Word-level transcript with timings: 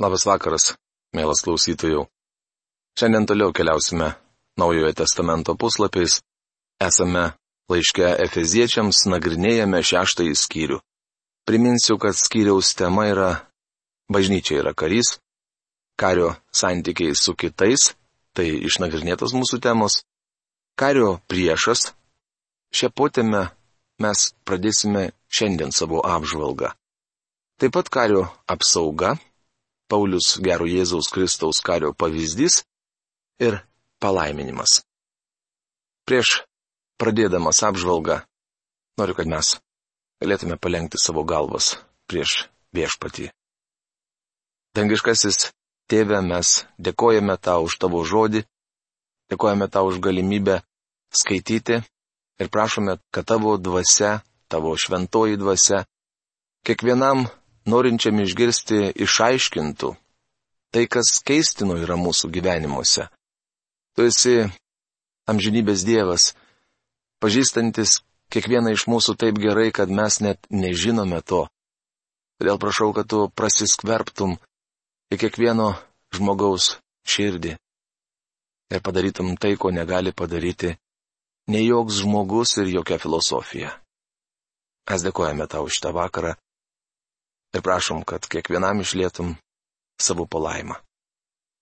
Labas 0.00 0.22
vakaras, 0.24 0.70
mielas 1.12 1.42
klausytojų. 1.44 2.06
Šiandien 2.96 3.26
toliau 3.28 3.52
keliausime 3.52 4.14
Naujojo 4.56 4.94
testamento 4.96 5.52
puslapiais. 5.60 6.22
Esame 6.80 7.34
laiške 7.68 8.08
Efeziečiams, 8.24 9.02
nagrinėjame 9.12 9.82
šeštąjį 9.84 10.38
skyrių. 10.40 10.80
Priminsiu, 11.44 11.98
kad 12.00 12.16
skyriaus 12.16 12.72
tema 12.80 13.10
yra 13.12 13.28
bažnyčia 14.08 14.62
yra 14.62 14.72
karys, 14.72 15.18
kario 16.00 16.32
santykiai 16.48 17.12
su 17.12 17.36
kitais, 17.36 17.92
tai 18.32 18.48
išnagrinėtos 18.56 19.36
mūsų 19.36 19.60
temos, 19.60 20.00
kario 20.80 21.18
priešas. 21.28 21.90
Šią 22.72 22.88
potėmę 22.96 23.50
mes 24.00 24.30
pradėsime 24.48 25.10
šiandien 25.28 25.76
savo 25.76 26.00
apžvalgą. 26.00 26.72
Taip 27.60 27.76
pat 27.76 27.92
kario 27.92 28.30
apsauga 28.48 29.18
Paulius 29.90 30.36
gero 30.44 30.68
Jėzaus 30.70 31.10
Kristaus 31.10 31.58
kario 31.66 31.90
pavyzdys 31.98 32.62
ir 33.42 33.58
palaiminimas. 34.00 34.80
Prieš 36.06 36.44
pradėdamas 37.00 37.62
apžvalgą, 37.66 38.20
noriu, 39.00 39.16
kad 39.18 39.28
mes 39.30 39.56
galėtume 40.22 40.56
palengti 40.62 41.00
savo 41.00 41.24
galvas 41.24 41.74
prieš 42.10 42.46
viešpatį. 42.76 43.30
Dangiškasis 44.78 45.50
tėve, 45.90 46.20
mes 46.22 46.64
dėkojame 46.78 47.34
tau 47.42 47.66
už 47.66 47.78
tavo 47.82 48.04
žodį, 48.06 48.44
dėkojame 49.32 49.66
tau 49.72 49.90
už 49.90 49.98
galimybę 50.04 50.60
skaityti 51.10 51.80
ir 52.40 52.48
prašome, 52.52 52.98
kad 53.10 53.26
tavo 53.26 53.56
dvasia, 53.58 54.20
tavo 54.48 54.76
šventoji 54.78 55.40
dvasia, 55.40 55.84
kiekvienam 56.66 57.26
norinčiam 57.70 58.18
išgirsti, 58.22 58.90
išaiškintų 59.06 59.94
tai, 60.70 60.86
kas 60.86 61.18
keistino 61.26 61.76
yra 61.80 61.96
mūsų 61.98 62.30
gyvenimuose. 62.34 63.08
Tu 63.94 64.06
esi 64.06 64.34
amžinybės 65.30 65.84
Dievas, 65.86 66.32
pažįstantis 67.22 68.00
kiekvieną 68.30 68.74
iš 68.74 68.86
mūsų 68.90 69.16
taip 69.18 69.40
gerai, 69.42 69.70
kad 69.74 69.90
mes 69.90 70.20
net 70.22 70.46
nežinome 70.50 71.20
to. 71.26 71.46
Todėl 72.40 72.60
prašau, 72.62 72.92
kad 72.96 73.10
tu 73.10 73.26
prasiskverbtum 73.36 74.38
į 75.12 75.18
kiekvieno 75.20 75.74
žmogaus 76.14 76.76
širdį 77.04 77.56
ir 78.70 78.82
padarytum 78.86 79.34
tai, 79.36 79.56
ko 79.58 79.74
negali 79.74 80.14
padaryti 80.14 80.76
nei 81.50 81.66
joks 81.66 82.00
žmogus 82.04 82.56
ir 82.62 82.70
jokia 82.70 83.00
filosofija. 83.02 83.74
Mes 84.90 85.02
dėkojame 85.04 85.46
tau 85.50 85.66
šitą 85.70 85.92
vakarą 85.94 86.36
ir 87.54 87.62
prašom, 87.62 88.04
kad 88.06 88.26
kiekvienam 88.30 88.82
išlėtum 88.84 89.34
savo 90.00 90.26
palaimą. 90.26 90.78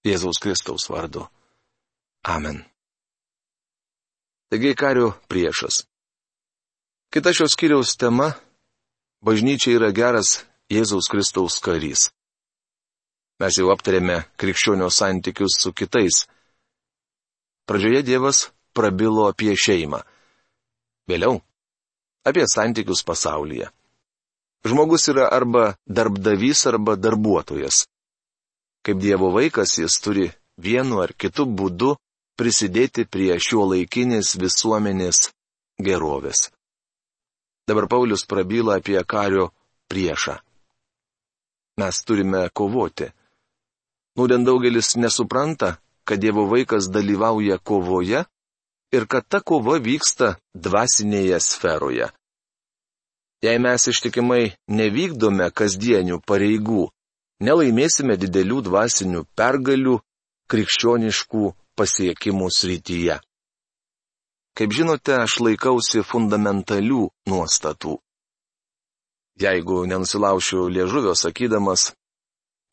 Jėzaus 0.06 0.40
Kristaus 0.42 0.88
vardu. 0.90 1.26
Amen. 2.24 2.62
Taigi 4.48 4.74
karių 4.78 5.12
priešas. 5.28 5.82
Kita 7.12 7.32
šios 7.32 7.56
kiriaus 7.56 7.96
tema- 7.96 8.32
bažnyčia 9.26 9.76
yra 9.76 9.92
geras 9.92 10.44
Jėzaus 10.70 11.08
Kristaus 11.08 11.60
karys. 11.60 12.10
Mes 13.40 13.54
jau 13.56 13.70
aptarėme 13.72 14.24
krikščionio 14.36 14.90
santykius 14.90 15.58
su 15.62 15.72
kitais. 15.72 16.26
Pradžioje 17.66 18.02
Dievas 18.02 18.50
prabilo 18.74 19.28
apie 19.28 19.54
šeimą. 19.54 20.02
Vėliau- 21.08 21.40
apie 22.28 22.44
santykius 22.46 23.04
pasaulyje. 23.04 23.70
Žmogus 24.68 25.08
yra 25.08 25.28
arba 25.32 25.74
darbdavys, 25.86 26.66
arba 26.66 26.96
darbuotojas. 26.96 27.86
Kaip 28.84 28.98
Dievo 29.00 29.30
vaikas 29.32 29.78
jis 29.78 29.96
turi 30.04 30.26
vienu 30.60 31.00
ar 31.00 31.14
kitu 31.16 31.46
būdu 31.58 31.94
prisidėti 32.38 33.06
prie 33.08 33.38
šio 33.40 33.64
laikinės 33.72 34.34
visuomenės 34.42 35.30
gerovės. 35.88 36.50
Dabar 37.68 37.88
Paulius 37.88 38.26
prabyla 38.28 38.78
apie 38.80 39.00
kario 39.04 39.50
priešą. 39.88 40.36
Mes 41.80 42.02
turime 42.04 42.48
kovoti. 42.52 43.08
Nūdien 44.18 44.44
daugelis 44.44 44.96
nesupranta, 44.96 45.76
kad 46.04 46.20
Dievo 46.20 46.44
vaikas 46.50 46.90
dalyvauja 46.90 47.58
kovoje 47.58 48.24
ir 48.92 49.06
kad 49.06 49.28
ta 49.28 49.40
kova 49.40 49.78
vyksta 49.78 50.36
dvasinėje 50.54 51.38
sferoje. 51.40 52.08
Jei 53.42 53.58
mes 53.62 53.84
ištikimai 53.92 54.56
nevykdome 54.66 55.46
kasdienių 55.54 56.18
pareigų, 56.26 56.88
nelaimėsime 57.46 58.16
didelių 58.18 58.64
dvasinių 58.66 59.22
pergalių 59.38 59.94
krikščioniškų 60.50 61.44
pasiekimų 61.78 62.48
srityje. 62.50 63.20
Kaip 64.58 64.74
žinote, 64.74 65.14
aš 65.22 65.38
laikausi 65.46 66.02
fundamentalių 66.02 67.04
nuostatų. 67.30 67.94
Jeigu 69.38 69.84
nenusilaušiu 69.86 70.66
liežuvio 70.74 71.14
sakydamas, 71.14 71.92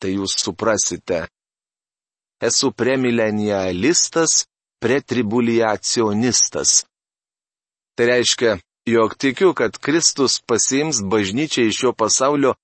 tai 0.02 0.16
jūs 0.16 0.34
suprasite. 0.42 1.28
Esu 2.42 2.72
premilenialistas, 2.74 4.48
pretribuliacionistas. 4.82 6.82
Tai 7.94 8.10
reiškia, 8.10 8.58
jog 8.86 9.16
tikiu, 9.16 9.54
kad 9.54 9.78
Kristus 9.78 10.40
pasiims 10.46 11.02
bažnyčią 11.02 11.66
iš 11.66 11.78
šio 11.80 11.92
pasaulio 11.92 12.54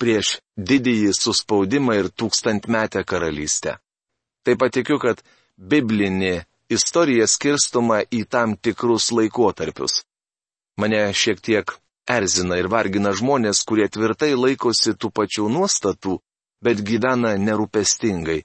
prieš 0.00 0.38
didįjį 0.56 1.12
suspaudimą 1.14 1.94
ir 2.00 2.08
tūkstantmetę 2.10 3.04
karalystę. 3.06 3.76
Taip 4.44 4.58
pat 4.58 4.74
tikiu, 4.74 4.98
kad 4.98 5.22
biblinė 5.56 6.44
istorija 6.72 7.26
skirstoma 7.30 8.00
į 8.10 8.24
tam 8.26 8.56
tikrus 8.56 9.10
laikotarpius. 9.12 10.02
Mane 10.80 11.02
šiek 11.14 11.40
tiek 11.40 11.74
erzina 12.08 12.58
ir 12.58 12.70
vargina 12.72 13.12
žmonės, 13.14 13.62
kurie 13.68 13.86
tvirtai 13.88 14.32
laikosi 14.34 14.96
tų 14.96 15.12
pačių 15.14 15.50
nuostatų, 15.54 16.16
bet 16.64 16.80
gyvena 16.82 17.36
nerūpestingai. 17.38 18.40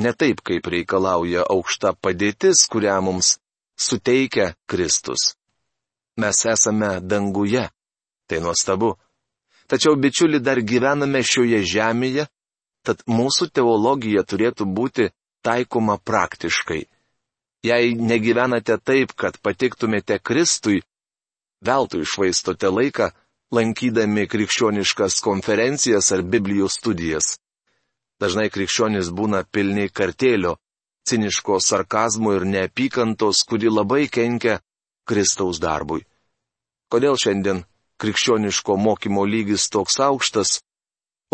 Ne 0.00 0.12
taip, 0.16 0.40
kaip 0.40 0.66
reikalauja 0.66 1.44
aukšta 1.44 1.92
padėtis, 2.00 2.64
kurią 2.72 2.96
mums 3.04 3.36
suteikia 3.76 4.54
Kristus 4.66 5.34
mes 6.16 6.44
esame 6.46 7.00
danguje. 7.00 7.68
Tai 8.26 8.40
nuostabu. 8.40 8.96
Tačiau, 9.70 9.94
bičiuli, 9.96 10.40
dar 10.42 10.58
gyvename 10.62 11.22
šioje 11.22 11.62
žemėje, 11.62 12.26
tad 12.86 13.02
mūsų 13.06 13.50
teologija 13.54 14.24
turėtų 14.26 14.66
būti 14.66 15.10
taikoma 15.46 15.98
praktiškai. 15.98 16.82
Jei 17.62 17.94
negyvenate 17.94 18.78
taip, 18.82 19.12
kad 19.12 19.36
patiktumėte 19.44 20.18
Kristui, 20.18 20.80
veltui 21.60 22.02
išvaistote 22.06 22.70
laiką, 22.72 23.10
lankydami 23.52 24.26
krikščioniškas 24.30 25.20
konferencijas 25.26 26.10
ar 26.14 26.22
Biblijos 26.22 26.78
studijas. 26.80 27.36
Dažnai 28.20 28.48
krikščionis 28.52 29.10
būna 29.16 29.44
pilni 29.44 29.88
kartėlio, 29.88 30.56
ciniško 31.08 31.60
sarkazmo 31.60 32.34
ir 32.36 32.46
neapykantos, 32.46 33.44
kuri 33.48 33.70
labai 33.72 34.06
kenkia 34.08 34.60
Kristaus 35.10 35.58
darbui. 35.62 36.04
Kodėl 36.90 37.18
šiandien 37.18 37.64
krikščioniško 38.02 38.76
mokymo 38.78 39.26
lygis 39.26 39.68
toks 39.74 39.98
aukštas, 40.06 40.60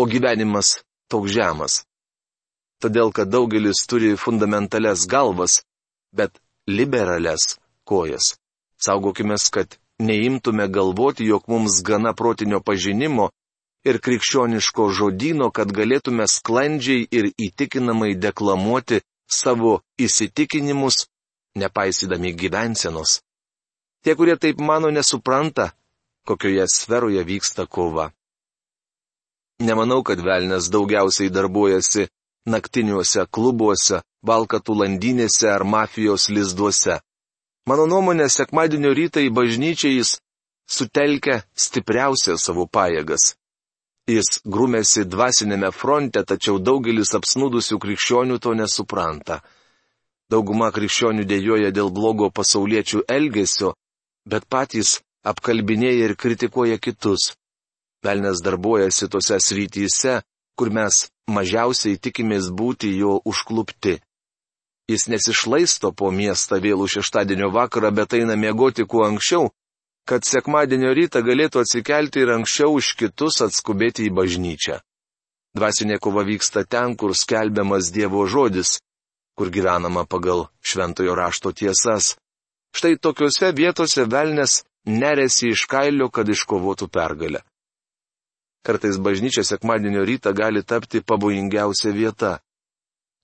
o 0.01 0.05
gyvenimas 0.09 0.79
toks 1.11 1.33
žemas? 1.37 1.83
Todėl, 2.81 3.13
kad 3.13 3.29
daugelis 3.33 3.85
turi 3.89 4.13
fundamentales 4.17 5.07
galvas, 5.09 5.61
bet 6.13 6.37
liberales 6.67 7.57
kojas. 7.89 8.35
Saugokime, 8.77 9.37
kad 9.51 9.77
neimtume 9.99 10.67
galvoti, 10.67 11.25
jog 11.25 11.47
mums 11.47 11.81
gana 11.83 12.13
protinio 12.13 12.59
pažinimo 12.61 13.31
ir 13.87 13.99
krikščioniško 14.03 14.89
žodino, 14.93 15.49
kad 15.51 15.71
galėtume 15.73 16.27
sklandžiai 16.29 17.07
ir 17.11 17.31
įtikinamai 17.47 18.13
deklamuoti 18.19 19.01
savo 19.27 19.79
įsitikinimus, 19.97 21.07
nepaisydami 21.57 22.33
gyvensenos. 22.37 23.21
Tie, 24.03 24.15
kurie 24.15 24.37
taip 24.37 24.59
mano, 24.59 24.91
nesupranta, 24.91 25.71
kokioje 26.27 26.65
sferoje 26.73 27.23
vyksta 27.23 27.65
kova. 27.65 28.11
Nemanau, 29.59 30.03
kad 30.05 30.21
velnės 30.21 30.69
daugiausiai 30.69 31.33
darbuojasi 31.33 32.07
naktiniuose 32.47 33.25
klubuose, 33.33 34.03
valkatų 34.27 34.75
landynėse 34.81 35.49
ar 35.49 35.65
mafijos 35.65 36.29
lizduose. 36.29 36.99
Mano 37.67 37.87
nuomonė, 37.89 38.29
sekmadienio 38.31 38.93
rytą 38.95 39.23
į 39.25 39.33
bažnyčią 39.33 39.91
jis 39.97 40.13
sutelkia 40.67 41.41
stipriausią 41.55 42.37
savo 42.39 42.67
pajėgas. 42.67 43.33
Jis 44.07 44.39
grumėsi 44.47 45.03
dvasinėme 45.03 45.73
fronte, 45.75 46.23
tačiau 46.23 46.61
daugelis 46.63 47.11
apsnūdusių 47.17 47.79
krikščionių 47.83 48.37
to 48.39 48.53
nesupranta. 48.55 49.41
Dauguma 50.31 50.69
krikščionių 50.75 51.25
dėjoja 51.27 51.73
dėl 51.75 51.91
blogo 51.91 52.29
pasauliečių 52.31 53.03
elgesio, 53.11 53.73
bet 54.31 54.47
patys 54.51 54.99
apkalbinėja 55.27 56.09
ir 56.09 56.15
kritikuoja 56.15 56.77
kitus. 56.79 57.33
Velnes 58.05 58.43
darbuojasi 58.45 59.09
tose 59.11 59.39
srityse, 59.41 60.21
kur 60.57 60.69
mes 60.73 61.07
mažiausiai 61.31 61.97
tikimės 61.97 62.51
būti 62.59 62.93
jo 62.97 63.17
užklupti. 63.25 63.97
Jis 64.87 65.07
nesišlaisto 65.11 65.91
po 65.91 66.11
miestą 66.15 66.61
vėlų 66.63 66.87
šeštadienio 66.87 67.49
vakarą, 67.51 67.91
bet 67.91 68.13
eina 68.15 68.37
miegoti 68.39 68.85
kuo 68.87 69.03
anksčiau, 69.03 69.49
kad 70.07 70.23
sekmadienio 70.23 70.93
rytą 70.95 71.19
galėtų 71.27 71.65
atsikelti 71.65 72.23
ir 72.23 72.31
anksčiau 72.37 72.77
už 72.79 72.93
kitus 72.99 73.41
atskubėti 73.43 74.07
į 74.07 74.13
bažnyčią. 74.15 74.79
Dvasinė 75.57 75.97
kova 75.99 76.23
vyksta 76.23 76.63
ten, 76.63 76.95
kur 76.95 77.15
skelbiamas 77.17 77.91
Dievo 77.91 78.23
žodis, 78.29 78.77
kur 79.35 79.51
gyvenama 79.51 80.05
pagal 80.05 80.47
šventojo 80.63 81.17
rašto 81.17 81.51
tiesas. 81.51 82.15
Štai 82.77 82.99
tokiuose 83.01 83.49
vietose 83.57 84.03
velnės 84.05 84.59
neresi 84.85 85.49
iš 85.49 85.63
kailio, 85.71 86.11
kad 86.13 86.29
iškovotų 86.29 86.85
pergalę. 86.93 87.41
Kartais 88.61 88.99
bažnyčia 89.01 89.41
sekmadienio 89.47 90.03
rytą 90.05 90.33
gali 90.37 90.61
tapti 90.61 91.01
pavojingiausia 91.01 91.95
vieta. 91.95 92.37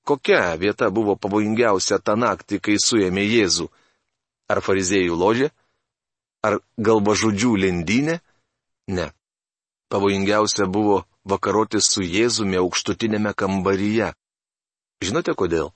Kokia 0.09 0.55
vieta 0.57 0.89
buvo 0.89 1.15
pavojingiausia 1.15 2.01
tą 2.01 2.17
naktį, 2.17 2.59
kai 2.65 2.79
suėmė 2.81 3.27
Jėzų? 3.27 3.69
Ar 4.50 4.63
fariziejų 4.65 5.21
ložė? 5.21 5.51
Ar 6.44 6.57
galvažudžių 6.75 7.53
lendynė? 7.63 8.19
Ne. 8.89 9.11
Pavojingiausia 9.94 10.65
buvo 10.65 11.03
vakaroti 11.29 11.79
su 11.79 12.01
Jėzumi 12.01 12.57
aukštutinėme 12.57 13.38
kambaryje. 13.38 14.15
Žinote 15.05 15.38
kodėl? 15.38 15.69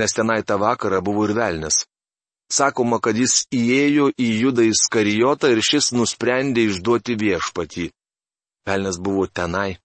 Nes 0.00 0.16
tenai 0.16 0.40
tą 0.42 0.56
vakarą 0.58 1.04
buvo 1.04 1.28
ir 1.28 1.36
velnės. 1.36 1.84
Sakoma, 2.52 3.00
kad 3.00 3.16
jis 3.16 3.44
įėjo 3.54 4.10
į 4.20 4.28
judą 4.44 4.66
įskarijotą 4.68 5.50
ir 5.54 5.62
šis 5.64 5.92
nusprendė 5.96 6.68
išduoti 6.68 7.16
viešpatį. 7.20 7.88
Velnės 8.68 9.00
buvo 9.00 9.26
tenai. 9.26 9.78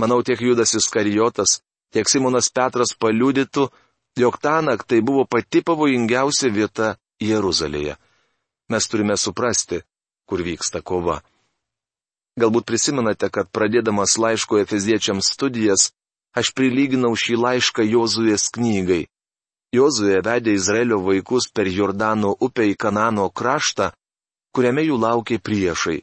Manau, 0.00 0.22
tiek 0.24 0.40
judas 0.40 0.74
įskarijotas, 0.76 1.60
tiek 1.92 2.08
Simonas 2.08 2.48
Petras 2.52 2.94
paliudytų, 2.96 3.68
jog 4.18 4.38
tą 4.40 4.60
naktį 4.64 4.88
tai 4.88 5.00
buvo 5.04 5.24
pati 5.28 5.62
pavojingiausia 5.64 6.52
vieta 6.52 6.96
Jeruzalėje. 7.20 7.96
Mes 8.72 8.88
turime 8.88 9.16
suprasti, 9.20 9.82
kur 10.28 10.42
vyksta 10.44 10.80
kova. 10.80 11.20
Galbūt 12.40 12.64
prisimenate, 12.64 13.28
kad 13.28 13.50
pradėdamas 13.52 14.16
laiško 14.16 14.62
Efeziečiams 14.62 15.28
studijas, 15.34 15.90
aš 16.32 16.54
prilyginau 16.56 17.12
šį 17.12 17.36
laišką 17.36 17.84
Jozuės 17.84 18.48
knygai. 18.54 19.04
Jozuė 19.72 20.20
vedė 20.24 20.54
Izraelio 20.58 21.00
vaikus 21.04 21.48
per 21.54 21.68
Jordano 21.68 22.34
upę 22.46 22.66
į 22.68 22.76
Kanano 22.76 23.30
kraštą, 23.30 23.90
kuriame 24.52 24.84
jų 24.84 24.98
laukė 25.00 25.38
priešai. 25.40 26.02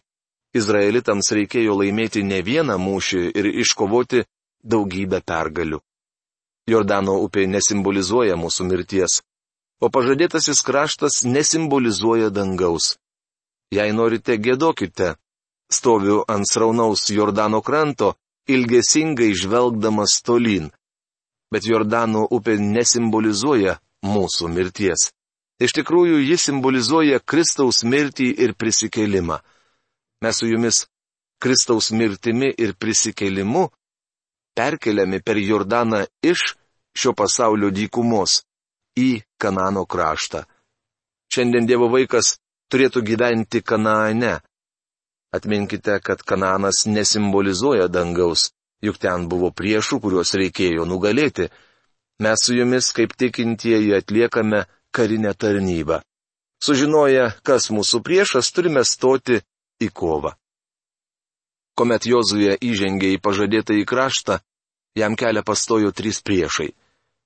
Izraelitams 0.57 1.29
reikėjo 1.37 1.77
laimėti 1.77 2.23
ne 2.25 2.41
vieną 2.41 2.79
mūšį 2.81 3.23
ir 3.37 3.51
iškovoti 3.63 4.25
daugybę 4.65 5.21
pergalių. 5.21 5.79
Jordano 6.69 7.19
upė 7.21 7.45
nesimbolizuoja 7.49 8.37
mūsų 8.37 8.65
mirties 8.71 9.21
o 9.79 9.89
pažadėtasis 9.89 10.61
kraštas 10.67 11.23
nesimbolizuoja 11.23 12.29
dangaus. 12.29 12.97
Jei 13.71 13.93
norite 13.95 14.37
gėdokite, 14.37 15.15
stoviu 15.71 16.23
ant 16.27 16.47
sraunaus 16.49 17.05
Jordano 17.13 17.61
kranto, 17.61 18.15
ilgesingai 18.49 19.31
žvelgdamas 19.37 20.19
tolyn. 20.25 20.71
Bet 21.53 21.65
Jordano 21.65 22.27
upė 22.29 22.57
nesimbolizuoja 22.61 23.79
mūsų 24.05 24.49
mirties. 24.53 25.09
Iš 25.59 25.73
tikrųjų, 25.75 26.21
ji 26.23 26.37
simbolizuoja 26.39 27.19
Kristaus 27.19 27.83
mirtį 27.83 28.29
ir 28.45 28.53
prisikėlimą. 28.55 29.39
Mes 30.23 30.39
su 30.39 30.47
jumis 30.47 30.85
Kristaus 31.39 31.91
mirtimi 31.91 32.51
ir 32.51 32.75
prisikėlimu 32.79 33.67
perkeliami 34.59 35.21
per 35.23 35.37
Jordaną 35.39 36.03
iš 36.31 36.41
šio 36.99 37.13
pasaulio 37.15 37.69
dykumos 37.71 38.41
į 38.99 39.21
Kanano 39.39 39.85
kraštą. 39.85 40.43
Šiandien 41.31 41.67
Dievo 41.69 41.87
vaikas 41.93 42.37
turėtų 42.71 43.03
gyventi 43.07 43.61
Kanaane. 43.63 44.39
Atminkite, 45.35 45.99
kad 46.03 46.23
Kananas 46.25 46.85
nesimbolizuoja 46.89 47.87
dangaus, 47.87 48.49
juk 48.85 48.97
ten 48.97 49.27
buvo 49.31 49.51
priešų, 49.51 49.99
kuriuos 50.03 50.35
reikėjo 50.39 50.85
nugalėti. 50.87 51.49
Mes 52.19 52.43
su 52.43 52.55
jumis 52.57 52.91
kaip 52.95 53.15
tikintieji 53.15 53.95
atliekame 53.95 54.65
karinę 54.91 55.33
tarnybą. 55.33 56.01
Sužinoję, 56.59 57.31
kas 57.47 57.69
mūsų 57.71 58.01
priešas, 58.03 58.51
turime 58.51 58.83
stoti 58.83 59.39
į 59.79 59.87
kovą. 59.95 60.33
Komet 61.79 62.03
Jozuje 62.03 62.57
įžengė 62.59 63.13
į 63.15 63.21
pažadėtą 63.23 63.77
į 63.79 63.85
kraštą, 63.87 64.41
jam 64.99 65.15
kelią 65.15 65.45
pastojo 65.47 65.93
trys 65.95 66.19
priešai. 66.19 66.73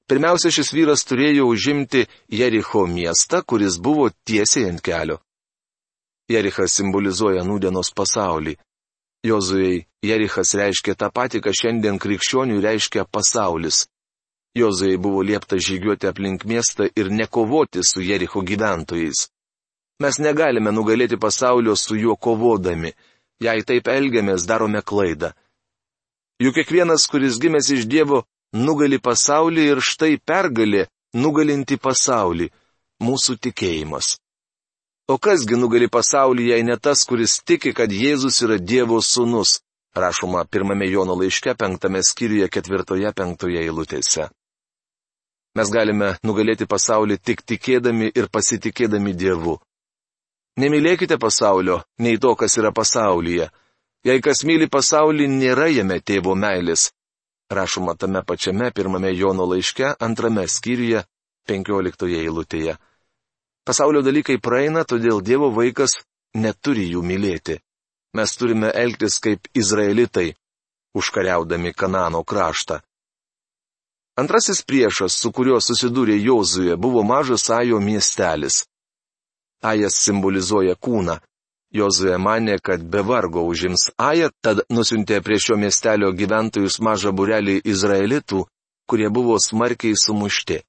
Pirmiausia, 0.06 0.52
šis 0.54 0.70
vyras 0.76 1.06
turėjo 1.10 1.48
užimti 1.50 2.04
Jericho 2.30 2.84
miestą, 2.86 3.42
kuris 3.42 3.80
buvo 3.82 4.10
tiesiai 4.28 4.68
ant 4.70 4.84
kelio. 4.86 5.18
Jerichas 6.30 6.76
simbolizuoja 6.78 7.42
nūdienos 7.48 7.90
pasaulį. 7.96 8.58
Jozujai 9.24 9.86
Jerichas 10.04 10.52
reiškia 10.60 10.98
tą 11.00 11.08
patį, 11.16 11.40
ką 11.46 11.52
šiandien 11.56 12.00
krikščionių 12.04 12.60
reiškia 12.64 13.06
pasaulis. 13.08 13.86
Jozujai 14.58 15.00
buvo 15.00 15.24
liepta 15.24 15.58
žygiuoti 15.58 16.10
aplink 16.10 16.44
miestą 16.46 16.90
ir 16.96 17.10
nekovoti 17.10 17.82
su 17.88 18.04
Jericho 18.04 18.44
gyventojais. 18.44 19.30
Mes 20.04 20.20
negalime 20.20 20.74
nugalėti 20.76 21.18
pasaulio 21.18 21.76
su 21.80 21.96
juo 21.96 22.16
kovodami. 22.16 22.92
Jei 23.42 23.64
taip 23.64 23.88
elgiamės, 23.88 24.46
darome 24.46 24.82
klaidą. 24.82 25.32
Juk 26.44 26.58
kiekvienas, 26.60 27.08
kuris 27.08 27.40
gimęs 27.40 27.70
iš 27.78 27.88
Dievo, 27.88 28.24
nugali 28.54 29.00
pasaulį 29.00 29.70
ir 29.72 29.82
štai 29.82 30.18
pergalė 30.20 30.88
nugalinti 31.14 31.78
pasaulį- 31.78 32.50
mūsų 33.08 33.40
tikėjimas. 33.40 34.18
O 35.12 35.18
kasgi 35.20 35.58
nugali 35.60 35.90
pasaulį, 35.92 36.46
jei 36.54 36.64
ne 36.64 36.78
tas, 36.80 37.02
kuris 37.04 37.42
tiki, 37.44 37.74
kad 37.76 37.92
Jėzus 37.92 38.38
yra 38.46 38.56
Dievo 38.56 39.02
sūnus, 39.04 39.58
rašoma 39.96 40.46
pirmame 40.48 40.88
Jono 40.88 41.18
laiške 41.20 41.56
penktame 41.60 42.00
skyriuje 42.00 42.48
ketvirtoje 42.48 43.12
penktoje 43.12 43.66
eilutėse. 43.66 44.30
Mes 45.60 45.70
galime 45.70 46.14
nugalėti 46.24 46.66
pasaulį 46.66 47.18
tik 47.20 47.44
tikėdami 47.44 48.14
ir 48.16 48.30
pasitikėdami 48.32 49.14
Dievu. 49.14 49.58
Nemylėkite 50.58 51.20
pasaulio, 51.20 51.82
nei 52.00 52.18
to, 52.18 52.32
kas 52.40 52.56
yra 52.58 52.72
pasaulyje. 52.72 53.50
Jei 54.08 54.24
kas 54.24 54.46
myli 54.48 54.70
pasaulį, 54.72 55.28
nėra 55.28 55.68
jame 55.68 56.00
tėvo 56.00 56.36
meilės, 56.36 56.92
rašoma 57.52 57.98
tame 58.00 58.24
pačiame 58.24 58.72
pirmame 58.72 59.12
Jono 59.12 59.46
laiške, 59.52 59.96
antrame 60.00 60.48
skyriuje, 60.48 61.04
penkioliktoje 61.48 62.24
eilutėje. 62.24 62.80
Pasaulio 63.64 64.02
dalykai 64.04 64.42
praeina, 64.44 64.84
todėl 64.84 65.22
Dievo 65.24 65.48
vaikas 65.56 66.02
neturi 66.36 66.90
jų 66.92 67.04
mylėti. 67.04 67.60
Mes 68.18 68.36
turime 68.38 68.70
elgtis 68.76 69.20
kaip 69.24 69.48
izraelitai, 69.56 70.34
užkariaudami 70.94 71.72
Kanano 71.74 72.24
kraštą. 72.24 72.82
Antrasis 74.20 74.62
priešas, 74.68 75.16
su 75.18 75.32
kuriuo 75.32 75.58
susidūrė 75.64 76.20
Jozuje, 76.22 76.76
buvo 76.78 77.02
mažas 77.04 77.50
Ajo 77.50 77.80
miestelis. 77.82 78.66
Ajas 79.64 79.96
simbolizuoja 80.06 80.76
kūną. 80.76 81.18
Jozuė 81.74 82.20
mane, 82.22 82.60
kad 82.62 82.84
be 82.84 83.02
vargo 83.02 83.42
užims 83.50 83.88
Aja, 83.98 84.30
tad 84.44 84.62
nusintė 84.70 85.24
prie 85.26 85.40
šio 85.42 85.58
miestelio 85.58 86.12
gyventojus 86.14 86.78
mažą 86.84 87.16
burelį 87.16 87.62
izraelitų, 87.66 88.44
kurie 88.86 89.10
buvo 89.10 89.40
smarkiai 89.42 89.98
sumušti. 89.98 90.60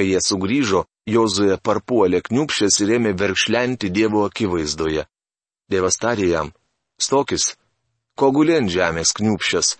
Kai 0.00 0.06
jie 0.14 0.20
sugrįžo, 0.24 0.86
Jozuė 1.12 1.58
parpuolė 1.60 2.22
kniupšės 2.24 2.78
ir 2.80 2.92
ėmė 2.96 3.10
verkšlenti 3.20 3.90
Dievo 3.92 4.22
akivaizdoje. 4.24 5.02
Dievas 5.68 6.00
tarė 6.00 6.28
jam, 6.30 6.52
stokis, 6.96 7.50
ko 8.16 8.30
gulien 8.32 8.70
žemės 8.72 9.12
kniupšės. 9.18 9.74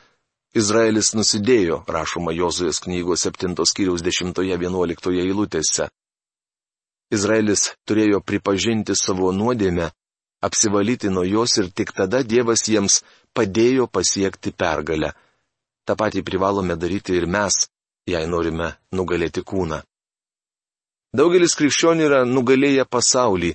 Izraelis 0.60 1.14
nusidėjo, 1.16 1.80
rašoma 1.88 2.36
Jozuės 2.36 2.82
knygos 2.84 3.24
7 3.30 3.56
skyriaus 3.72 4.04
10-11 4.04 5.16
eilutėse. 5.24 5.88
Izraelis 7.16 7.70
turėjo 7.88 8.20
pripažinti 8.20 8.92
savo 9.00 9.32
nuodėmę 9.32 9.88
apsivalyti 10.44 11.08
nuo 11.08 11.24
jos 11.24 11.56
ir 11.64 11.72
tik 11.72 11.96
tada 11.96 12.20
Dievas 12.20 12.68
jiems 12.68 13.00
padėjo 13.32 13.88
pasiekti 13.88 14.52
pergalę. 14.52 15.14
Ta 15.88 15.96
patį 15.96 16.28
privalome 16.28 16.76
daryti 16.76 17.16
ir 17.16 17.24
mes, 17.24 17.64
jei 18.04 18.28
norime 18.28 18.74
nugalėti 18.92 19.40
kūną. 19.40 19.80
Daugelis 21.16 21.56
krikščionių 21.58 22.06
yra 22.06 22.20
nugalėję 22.28 22.86
pasaulį. 22.86 23.54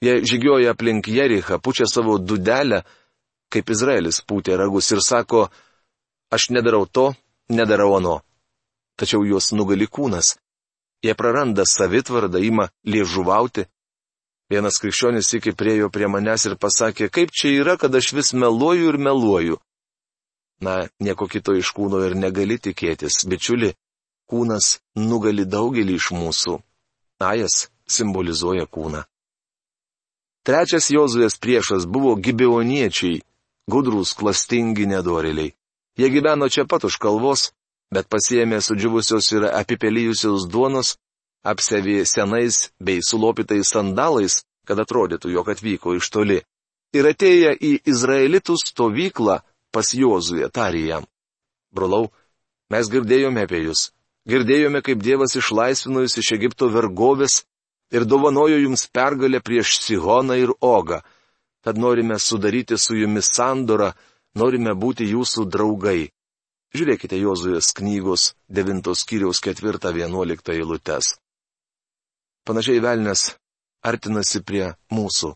Jie 0.00 0.14
žygioja 0.26 0.72
aplink 0.74 1.08
Jerichą, 1.08 1.60
pučia 1.60 1.86
savo 1.86 2.16
dudelę, 2.18 2.82
kaip 3.52 3.70
Izraelis 3.70 4.22
pūtė 4.24 4.56
ragus 4.56 4.90
ir 4.90 5.02
sako, 5.04 5.48
aš 6.32 6.48
nedarau 6.50 6.86
to, 6.86 7.10
nedarau 7.52 7.92
ano. 7.98 8.16
Tačiau 8.96 9.22
juos 9.28 9.52
nugali 9.52 9.86
kūnas. 9.86 10.38
Jie 11.04 11.14
praranda 11.16 11.64
savitvardą, 11.68 12.40
ima 12.44 12.68
liežuvauti, 12.84 13.66
Vienas 14.50 14.80
krikščionis 14.82 15.28
iki 15.36 15.52
priejo 15.54 15.88
prie 15.94 16.08
manęs 16.10 16.48
ir 16.48 16.56
pasakė, 16.58 17.06
kaip 17.14 17.30
čia 17.30 17.52
yra, 17.60 17.76
kad 17.78 17.94
aš 17.94 18.08
vis 18.16 18.32
meluoju 18.34 18.88
ir 18.90 18.96
meluoju. 18.98 19.58
Na, 20.66 20.88
nieko 20.98 21.28
kito 21.30 21.54
iš 21.54 21.70
kūno 21.76 22.00
ir 22.02 22.16
negali 22.18 22.56
tikėtis, 22.58 23.20
bičiuli, 23.30 23.70
kūnas 24.26 24.80
nugali 24.98 25.46
daugelį 25.46 25.94
iš 26.00 26.10
mūsų. 26.18 26.56
Ajas 27.20 27.68
simbolizuoja 27.88 28.66
kūną. 28.66 29.04
Trečias 30.46 30.88
Jozuės 30.88 31.36
priešas 31.36 31.84
buvo 31.84 32.14
gibeoniečiai, 32.16 33.20
gudrus, 33.68 34.14
klastingi 34.16 34.86
nedoriliai. 34.88 35.52
Jie 36.00 36.08
gyveno 36.08 36.48
čia 36.48 36.64
pat 36.64 36.86
už 36.88 36.96
kalvos, 36.96 37.50
bet 37.92 38.08
pasiemė 38.08 38.62
sudžiuvusios 38.64 39.28
ir 39.36 39.44
apipelyjusios 39.50 40.46
duonos, 40.48 40.96
apsevė 41.44 42.06
senais 42.08 42.70
bei 42.80 43.04
sulopytais 43.04 43.68
sandalais, 43.74 44.40
kad 44.64 44.80
atrodytų, 44.80 45.34
jog 45.36 45.52
atvyko 45.52 45.96
iš 45.98 46.08
toli. 46.14 46.40
Ir 46.96 47.06
atėję 47.06 47.52
į 47.54 47.72
Izraelitų 47.90 48.56
stovyklą 48.64 49.40
pas 49.74 49.92
Jozuė 49.94 50.48
tarė 50.50 50.86
jam. 50.88 51.04
Brolau, 51.70 52.08
mes 52.72 52.88
girdėjome 52.90 53.44
apie 53.46 53.60
jūs. 53.68 53.90
Girdėjome, 54.28 54.82
kaip 54.84 55.00
Dievas 55.00 55.36
išlaisvino 55.38 56.02
jūs 56.04 56.18
iš 56.20 56.32
Egipto 56.36 56.68
vergovės 56.68 57.44
ir 57.94 58.04
dovanojo 58.04 58.58
jums 58.60 58.86
pergalę 58.92 59.40
prieš 59.40 59.78
Sihoną 59.80 60.36
ir 60.36 60.52
Ogą. 60.60 61.00
Tad 61.64 61.78
norime 61.78 62.18
sudaryti 62.18 62.78
su 62.78 62.96
jumis 62.96 63.30
sandorą, 63.32 63.92
norime 64.34 64.74
būti 64.74 65.08
jūsų 65.08 65.44
draugai. 65.48 66.10
Žiūrėkite 66.76 67.18
Jozuės 67.18 67.72
knygos 67.74 68.30
9 68.48 68.94
skyriaus 68.94 69.40
4-11 69.42 70.52
eilutes. 70.54 71.16
Panašiai 72.46 72.80
velnės 72.80 73.34
artinasi 73.82 74.44
prie 74.46 74.70
mūsų. 74.92 75.34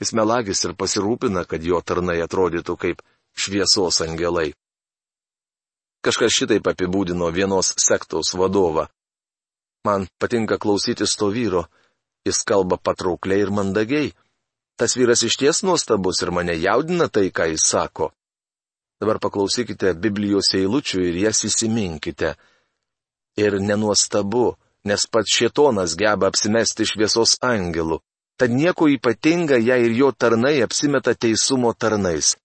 Jis 0.00 0.14
melagis 0.18 0.64
ir 0.64 0.74
pasirūpina, 0.74 1.44
kad 1.46 1.62
jo 1.62 1.78
tarnai 1.84 2.18
atrodytų 2.24 2.76
kaip 2.78 3.02
šviesos 3.38 4.00
angelai. 4.02 4.50
Kažkas 6.02 6.34
šitaip 6.34 6.66
apibūdino 6.66 7.28
vienos 7.30 7.74
sektos 7.78 8.34
vadovą. 8.34 8.88
Man 9.86 10.06
patinka 10.18 10.58
klausytis 10.58 11.14
to 11.18 11.30
vyro, 11.30 11.66
Jis 12.24 12.44
kalba 12.46 12.76
patraukliai 12.78 13.42
ir 13.42 13.50
mandagiai. 13.50 14.12
Tas 14.78 14.94
vyras 14.98 15.22
iš 15.26 15.36
ties 15.40 15.62
nuostabus 15.66 16.22
ir 16.22 16.30
mane 16.30 16.54
jaudina 16.64 17.08
tai, 17.08 17.28
ką 17.36 17.48
jis 17.50 17.64
sako. 17.72 18.12
Dabar 19.02 19.18
paklausykite 19.18 19.94
Biblijos 19.98 20.52
eilučių 20.54 21.02
ir 21.08 21.18
jas 21.24 21.42
įsiminkite. 21.48 22.36
Ir 23.42 23.58
nenuostabu, 23.58 24.54
nes 24.86 25.06
pats 25.10 25.34
šietonas 25.34 25.96
geba 25.98 26.30
apsimesti 26.30 26.86
šviesos 26.86 27.40
angelų. 27.42 27.98
Tad 28.38 28.54
nieko 28.54 28.88
ypatinga, 28.90 29.58
jei 29.58 29.88
ir 29.88 29.96
jo 29.98 30.12
tarnai 30.12 30.60
apsimeta 30.62 31.14
teisumo 31.14 31.74
tarnais. 31.74 32.36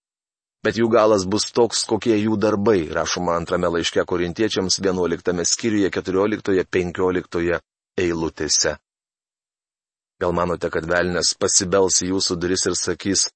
Bet 0.66 0.78
jų 0.80 0.88
galas 0.90 1.24
bus 1.30 1.46
toks, 1.54 1.84
kokie 1.86 2.16
jų 2.18 2.36
darbai, 2.40 2.80
rašoma 2.90 3.36
antrame 3.38 3.70
laiške 3.70 4.02
korintiečiams 4.10 4.80
11 4.82 5.46
skyriuje 5.46 5.90
14-15 5.94 7.60
eilutėse. 7.98 8.74
Gal 10.18 10.34
manote, 10.34 10.70
kad 10.74 10.86
velnės 10.90 11.36
pasibels 11.38 12.00
į 12.02 12.10
jūsų 12.12 12.36
duris 12.42 12.66
ir 12.66 12.74
sakys, 12.74 13.28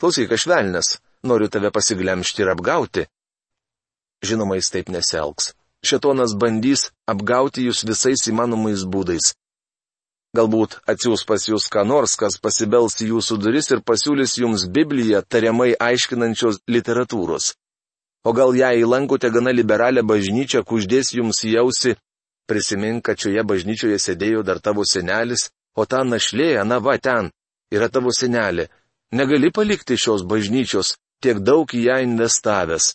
klausyk, 0.00 0.32
aš 0.32 0.46
velnės, 0.48 0.94
noriu 1.22 1.50
tave 1.52 1.68
pasiglemšti 1.74 2.46
ir 2.46 2.52
apgauti? 2.54 3.04
Žinoma, 4.24 4.56
jis 4.56 4.72
taip 4.72 4.88
neselgs. 4.92 5.52
Šetonas 5.84 6.32
bandys 6.36 6.88
apgauti 7.08 7.66
jūs 7.66 7.84
visais 7.88 8.24
įmanomais 8.32 8.86
būdais. 8.88 9.34
Galbūt 10.36 10.76
atsiūs 10.86 11.24
pas 11.26 11.42
jūs 11.42 11.66
ką 11.74 11.82
nors, 11.82 12.14
kas 12.14 12.38
pasibels 12.38 12.94
į 13.02 13.08
jūsų 13.10 13.38
duris 13.42 13.70
ir 13.74 13.80
pasiūlys 13.82 14.36
jums 14.38 14.68
Bibliją 14.70 15.24
tariamai 15.26 15.72
aiškinančios 15.74 16.60
literatūros. 16.70 17.54
O 18.22 18.32
gal 18.36 18.54
jei 18.54 18.84
lankote 18.84 19.30
gana 19.34 19.50
liberalią 19.50 20.04
bažnyčią, 20.06 20.62
kuždės 20.62 21.10
jums 21.16 21.42
jausi, 21.42 21.96
prisimink, 22.46 23.02
kad 23.06 23.18
šioje 23.18 23.42
bažnyčioje 23.42 23.98
sėdėjo 23.98 24.44
dar 24.46 24.60
tavo 24.62 24.84
senelis, 24.86 25.48
o 25.74 25.86
ta 25.86 26.04
našlė, 26.04 26.62
na 26.62 26.78
va 26.78 26.94
ten, 26.98 27.32
yra 27.74 27.88
tavo 27.88 28.12
senelė. 28.14 28.68
Negali 29.10 29.50
palikti 29.50 29.96
šios 29.98 30.22
bažnyčios, 30.22 30.94
tiek 31.22 31.40
daug 31.42 31.66
į 31.74 31.86
ją 31.88 31.96
investavęs. 32.06 32.92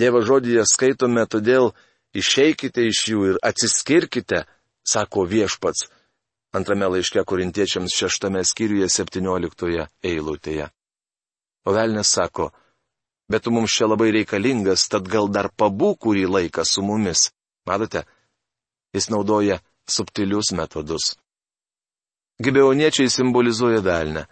Dievo 0.00 0.22
žodėje 0.24 0.64
skaitome, 0.68 1.26
todėl 1.28 1.74
išeikite 2.16 2.88
iš 2.88 3.02
jų 3.10 3.28
ir 3.32 3.38
atsiskirkite, 3.44 4.46
sako 4.80 5.26
viešpats. 5.28 5.90
Antrame 6.56 6.88
laiške 6.88 7.24
korintiečiams 7.28 7.92
šeštame 7.92 8.40
skyriuje 8.44 8.88
septynioliktoje 8.88 9.88
eilutėje. 10.10 10.70
O 11.66 11.74
velnės 11.76 12.12
sako, 12.16 12.50
bet 13.28 13.44
tu 13.44 13.52
mums 13.52 13.74
čia 13.76 13.88
labai 13.90 14.12
reikalingas, 14.14 14.86
tad 14.88 15.10
gal 15.10 15.28
dar 15.28 15.50
pabūk 15.50 15.98
kurį 16.06 16.24
laiką 16.30 16.64
su 16.64 16.84
mumis. 16.86 17.28
Matote, 17.68 18.06
jis 18.94 19.10
naudoja 19.12 19.58
subtilius 19.90 20.52
metodus. 20.56 21.16
Gibeoniečiai 22.42 23.10
simbolizuoja 23.10 23.80
velnę. 23.80 24.26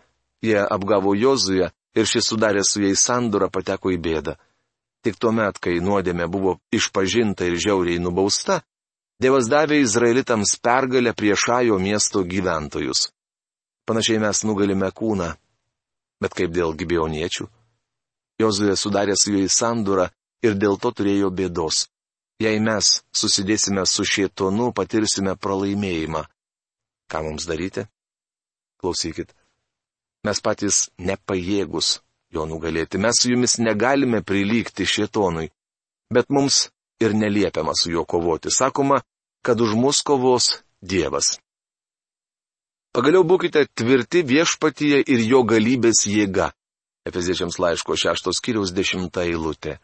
Jie 0.45 0.61
apgavo 0.61 1.15
Jozują 1.17 1.71
ir 1.97 2.09
šis 2.09 2.29
sudarė 2.29 2.65
su 2.65 2.83
jais 2.85 3.01
sandorą 3.01 3.49
pateko 3.53 3.93
į 3.95 3.99
bėdą. 4.07 4.37
Tik 5.05 5.17
tuomet, 5.21 5.59
kai 5.61 5.81
nuodėmė 5.85 6.29
buvo 6.29 6.59
išpažinta 6.73 7.49
ir 7.49 7.57
žiauriai 7.61 8.01
nubausta, 8.01 8.63
Dievas 9.23 9.47
davė 9.47 9.79
Izraelitams 9.83 10.57
pergalę 10.59 11.13
prieš 11.15 11.47
Ajo 11.55 11.79
miesto 11.79 12.25
gyventojus. 12.27 13.09
Panašiai 13.87 14.19
mes 14.19 14.43
nugalime 14.49 14.91
kūną. 14.91 15.29
Bet 16.23 16.35
kaip 16.35 16.51
dėl 16.57 16.75
gibeoniečių? 16.75 17.47
Jozuė 18.43 18.75
sudarė 18.77 19.15
su 19.17 19.37
jais 19.37 19.55
sandorą 19.55 20.09
ir 20.43 20.57
dėl 20.59 20.81
to 20.83 20.91
turėjo 20.91 21.31
bėdos. 21.31 21.85
Jei 22.43 22.59
mes 22.59 23.05
susidėsime 23.15 23.85
su 23.87 24.03
šietonu, 24.03 24.73
patirsime 24.75 25.37
pralaimėjimą. 25.39 26.25
Ką 27.07 27.23
mums 27.23 27.47
daryti? 27.47 27.87
Klausykit. 28.83 29.31
Mes 30.27 30.41
patys 30.43 30.89
nepajėgus 30.99 32.01
jo 32.35 32.47
nugalėti. 32.51 32.99
Mes 32.99 33.21
su 33.21 33.31
jumis 33.31 33.61
negalime 33.63 34.25
prilygti 34.27 34.89
šietonui. 34.89 35.53
Bet 36.11 36.33
mums 36.35 36.71
ir 37.01 37.15
neliepiama 37.15 37.73
su 37.81 37.91
juo 37.91 38.05
kovoti. 38.05 38.49
Sakoma, 38.51 39.01
kad 39.43 39.61
už 39.61 39.75
mus 39.75 40.03
kovos 40.03 40.61
Dievas. 40.83 41.39
Pagaliau 42.95 43.25
būkite 43.25 43.67
tvirti 43.75 44.23
viešpatyje 44.23 45.01
ir 45.03 45.25
jo 45.27 45.43
galybės 45.43 46.05
jėga. 46.07 46.53
Efeziečiams 47.09 47.59
laiško 47.59 47.97
šeštos 47.99 48.39
kiriaus 48.45 48.71
dešimtą 48.77 49.25
eilutę. 49.27 49.79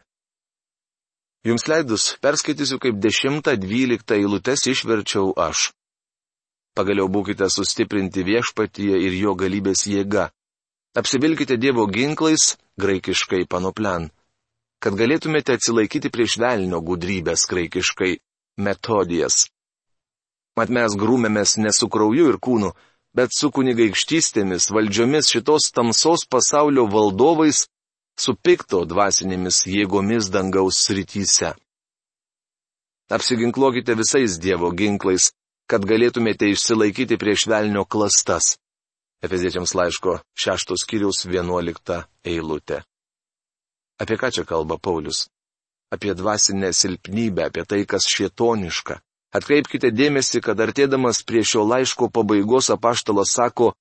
Jums 1.43 1.65
leidus 1.67 2.05
perskaitysiu 2.21 2.77
kaip 2.79 3.01
dešimtą 3.01 3.57
dvyliktą 3.57 4.15
eilutes 4.21 4.67
išverčiau 4.69 5.33
aš. 5.35 5.71
Pagaliau 6.77 7.09
būkite 7.11 7.49
sustiprinti 7.49 8.23
viešpatyje 8.23 9.01
ir 9.07 9.17
jo 9.17 9.33
galybės 9.35 9.83
jėga. 9.89 10.29
Apsivilkite 10.95 11.57
Dievo 11.57 11.87
ginklais, 11.91 12.55
graikiškai 12.79 13.43
panoplen, 13.49 14.09
kad 14.81 14.97
galėtumėte 14.97 15.55
atsilaikyti 15.57 16.09
prieš 16.09 16.39
velnio 16.41 16.81
gudrybės, 16.81 17.45
graikiškai 17.49 18.15
metodijas. 18.57 19.45
Mat 20.57 20.73
mes 20.73 20.95
grūmėmės 20.97 21.57
ne 21.61 21.71
su 21.71 21.87
krauju 21.87 22.31
ir 22.33 22.39
kūnu, 22.41 22.71
bet 23.15 23.31
su 23.35 23.51
kunigaikštystėmis, 23.53 24.71
valdžiomis 24.73 25.29
šitos 25.31 25.69
tamsos 25.75 26.25
pasaulio 26.27 26.87
valdovais, 26.91 27.67
su 28.19 28.35
pikto 28.35 28.83
dvasinėmis 28.89 29.63
jėgomis 29.69 30.31
dangaus 30.33 30.81
srityse. 30.85 31.53
Apsiginkluokite 33.11 33.95
visais 33.99 34.37
Dievo 34.39 34.71
ginklais, 34.71 35.31
kad 35.67 35.83
galėtumėte 35.87 36.47
išsilaikyti 36.51 37.19
prieš 37.19 37.47
velnio 37.51 37.83
klastas. 37.85 38.57
Efeziečiams 39.21 39.75
laiško 39.77 40.21
6 40.45 40.77
skyriaus 40.83 41.25
11 41.27 42.01
eilutė. 42.25 42.81
Apie 44.01 44.17
ką 44.17 44.31
čia 44.33 44.43
kalba 44.49 44.77
Paulius? 44.81 45.29
Apie 45.93 46.15
dvasinę 46.15 46.73
silpnybę, 46.73 47.45
apie 47.49 47.65
tai, 47.69 47.85
kas 47.85 48.07
šietoniška. 48.09 48.97
Atkreipkite 49.31 49.91
dėmesį, 49.93 50.41
kad 50.43 50.59
artėdamas 50.59 51.21
prie 51.27 51.43
šio 51.45 51.63
laiško 51.67 52.09
pabaigos 52.09 52.71
apaštalas 52.73 53.31
sako, 53.37 53.71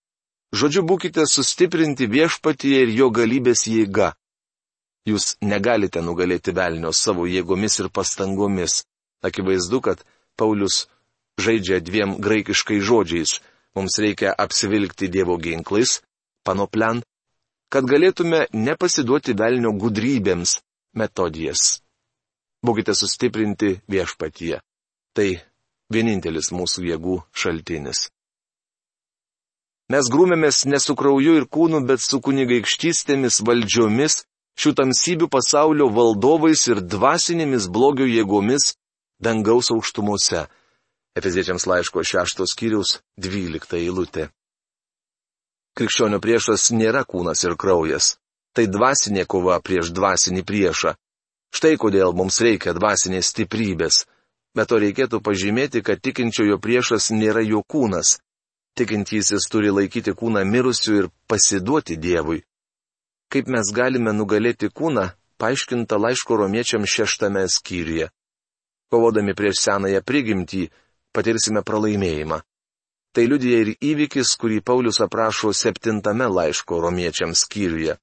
žodžiu 0.55 0.85
būkite 0.87 1.25
sustiprinti 1.27 2.07
viešpatyje 2.07 2.85
ir 2.85 2.93
jo 3.01 3.09
galybės 3.11 3.65
jėga. 3.67 4.13
Jūs 5.09 5.35
negalite 5.41 6.03
nugalėti 6.05 6.53
velnio 6.53 6.93
savo 6.93 7.25
jėgomis 7.27 7.81
ir 7.81 7.89
pastangomis. 7.89 8.85
Akivaizdu, 9.25 9.81
kad 9.81 10.05
Paulius 10.37 10.87
žaidžia 11.41 11.81
dviem 11.81 12.19
graikiškai 12.21 12.79
žodžiais. 12.85 13.41
Mums 13.75 13.97
reikia 14.03 14.35
apsivilkti 14.45 15.09
Dievo 15.09 15.37
ginklais, 15.39 16.01
panoplen, 16.45 17.03
kad 17.71 17.87
galėtume 17.87 18.47
nepasiduoti 18.53 19.37
velnio 19.39 19.73
gudrybėms, 19.79 20.59
metodijas. 20.99 21.81
Būkite 22.67 22.95
sustiprinti 22.99 23.79
viešpatyje. 23.89 24.61
Tai 25.17 25.29
vienintelis 25.91 26.51
mūsų 26.55 26.85
jėgų 26.91 27.21
šaltinis. 27.33 28.09
Mes 29.91 30.07
grūmėmės 30.07 30.67
ne 30.71 30.79
su 30.79 30.95
krauju 30.95 31.39
ir 31.41 31.47
kūnu, 31.51 31.81
bet 31.87 32.03
su 32.03 32.21
kunigaikštystėmis, 32.23 33.41
valdžiomis, 33.47 34.21
šių 34.61 34.75
tamsybių 34.79 35.27
pasaulio 35.33 35.89
valdovais 35.91 36.63
ir 36.71 36.83
dvasinėmis 36.83 37.67
blogio 37.73 38.07
jėgomis 38.07 38.75
dangaus 39.19 39.73
aukštumose. 39.75 40.45
Efeziečiams 41.19 41.67
laiško 41.67 42.05
6 42.07 42.47
skyriaus 42.53 43.01
12 43.19 43.81
eilutė. 43.81 44.29
Krikščionio 45.81 46.19
priešas 46.21 46.67
nėra 46.77 47.07
kūnas 47.09 47.41
ir 47.49 47.55
kraujas. 47.57 48.19
Tai 48.53 48.67
dvasinė 48.69 49.23
kova 49.25 49.55
prieš 49.65 49.95
dvasinį 49.97 50.43
priešą. 50.45 50.91
Štai 51.57 51.79
kodėl 51.81 52.13
mums 52.13 52.37
reikia 52.45 52.75
dvasinės 52.77 53.31
stiprybės. 53.33 54.03
Bet 54.53 54.69
to 54.69 54.81
reikėtų 54.83 55.23
pažymėti, 55.25 55.81
kad 55.81 56.03
tikinčiojo 56.05 56.59
priešas 56.61 57.09
nėra 57.17 57.41
jo 57.47 57.63
kūnas. 57.65 58.19
Tikintysis 58.77 59.49
turi 59.49 59.73
laikyti 59.73 60.13
kūną 60.13 60.45
mirusiu 60.45 60.99
ir 60.99 61.09
pasiduoti 61.25 61.97
Dievui. 61.97 62.43
Kaip 63.33 63.49
mes 63.49 63.73
galime 63.73 64.13
nugalėti 64.13 64.69
kūną, 64.69 65.07
paaiškinta 65.41 65.97
laiško 65.97 66.43
romiečiam 66.43 66.85
šeštame 66.85 67.47
skyriuje. 67.49 68.11
Kovodami 68.93 69.33
prieš 69.33 69.65
senąją 69.65 70.05
prigimtį, 70.05 70.67
patirsime 71.17 71.65
pralaimėjimą. 71.65 72.43
Tai 73.15 73.25
liudija 73.27 73.59
ir 73.65 73.73
įvykis, 73.83 74.37
kurį 74.39 74.61
Paulius 74.63 75.01
aprašo 75.03 75.51
septintame 75.57 76.29
laiško 76.31 76.79
romiečiams 76.85 77.43
skyriuje. 77.47 77.97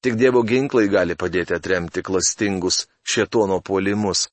Tik 0.00 0.16
Dievo 0.16 0.42
ginklai 0.48 0.86
gali 0.88 1.16
padėti 1.18 1.56
atremti 1.56 2.02
klastingus 2.06 2.86
šetono 3.04 3.58
puolimus. 3.60 4.28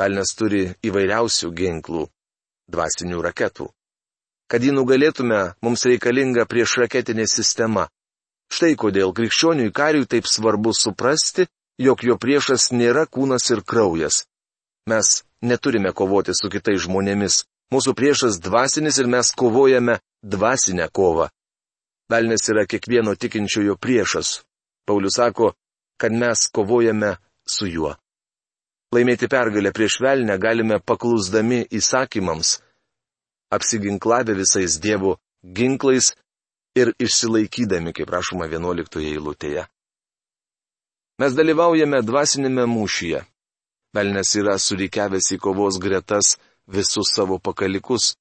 Velnes 0.00 0.32
turi 0.38 0.62
įvairiausių 0.88 1.50
ginklų- 1.60 2.06
dvasinių 2.74 3.22
raketų. 3.26 3.66
Kad 4.50 4.64
jį 4.66 4.72
nugalėtume, 4.74 5.40
mums 5.62 5.84
reikalinga 5.86 6.46
priešraketinė 6.50 7.26
sistema. 7.30 7.86
Štai 8.50 8.74
kodėl 8.74 9.12
krikščioniui 9.14 9.70
kariui 9.70 10.08
taip 10.10 10.26
svarbu 10.26 10.72
suprasti, 10.74 11.46
jog 11.78 12.02
jo 12.02 12.16
priešas 12.18 12.72
nėra 12.72 13.06
kūnas 13.06 13.50
ir 13.54 13.62
kraujas. 13.62 14.24
Mes 14.90 15.22
neturime 15.42 15.92
kovoti 15.92 16.34
su 16.34 16.50
kitais 16.50 16.82
žmonėmis. 16.82 17.44
Mūsų 17.70 17.94
priešas 17.94 18.40
dvasinis 18.42 18.98
ir 18.98 19.06
mes 19.06 19.30
kovojame 19.30 20.00
dvasinę 20.22 20.88
kovą. 20.92 21.28
Velnes 22.10 22.48
yra 22.50 22.64
kiekvieno 22.66 23.14
tikinčiojo 23.14 23.76
priešas. 23.78 24.40
Paulius 24.86 25.20
sako, 25.20 25.52
kad 26.00 26.12
mes 26.12 26.48
kovojame 26.50 27.14
su 27.46 27.68
juo. 27.70 27.94
Laimėti 28.90 29.28
pergalę 29.30 29.70
prieš 29.70 30.00
velnę 30.02 30.34
galime 30.42 30.80
paklusdami 30.82 31.60
įsakymams, 31.70 32.56
apsiginklavę 33.54 34.34
visais 34.34 34.80
Dievo 34.82 35.20
ginklais 35.44 36.10
ir 36.74 36.90
išsilaikydami, 36.98 37.94
kaip 37.94 38.10
rašoma 38.10 38.48
11 38.50 38.98
eilutėje. 39.12 39.68
Mes 41.22 41.36
dalyvaujame 41.36 42.02
dvasinėme 42.02 42.66
mūšyje. 42.66 43.22
Velnes 43.94 44.34
yra 44.38 44.56
surikiavęs 44.58 45.32
į 45.34 45.38
kovos 45.42 45.78
gretas 45.82 46.36
visus 46.66 47.12
savo 47.14 47.38
pakalikus. 47.38 48.14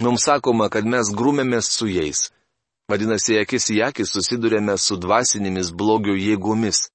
Mums 0.00 0.24
sakoma, 0.24 0.68
kad 0.70 0.86
mes 0.86 1.10
grūmėmės 1.14 1.70
su 1.74 1.88
jais. 1.90 2.28
Vadinasi, 2.88 3.36
akis 3.42 3.68
į 3.74 3.82
akį 3.88 4.06
susidurėme 4.08 4.78
su 4.78 4.96
dvasinėmis 4.96 5.72
blogio 5.76 6.14
jėgomis. 6.16 6.88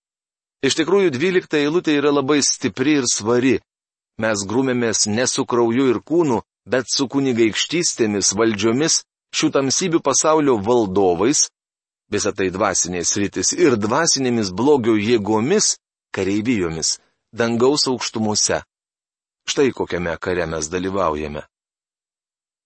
Iš 0.64 0.80
tikrųjų, 0.80 1.12
dvylikta 1.14 1.60
eilutė 1.60 1.98
yra 2.00 2.14
labai 2.16 2.40
stipri 2.42 2.98
ir 3.02 3.08
svari. 3.12 3.60
Mes 4.18 4.46
grūmėmės 4.48 5.08
ne 5.12 5.28
su 5.28 5.46
krauju 5.46 5.90
ir 5.92 6.00
kūnu, 6.00 6.40
bet 6.66 6.88
su 6.90 7.10
kunigaikštystėmis, 7.12 8.32
valdžiomis, 8.38 9.02
šių 9.36 9.50
tamsybių 9.58 10.00
pasaulio 10.06 10.56
valdovais, 10.64 11.48
visą 12.14 12.32
tai 12.38 12.50
dvasinės 12.54 13.16
rytis 13.20 13.54
ir 13.58 13.76
dvasinėmis 13.78 14.54
blogio 14.54 14.96
jėgomis, 14.96 15.76
kareivijomis, 16.16 16.98
dangaus 17.34 17.88
aukštumuose. 17.90 18.62
Štai 19.50 19.72
kokiame 19.72 20.18
kare 20.18 20.46
mes 20.46 20.70
dalyvaujame. 20.72 21.44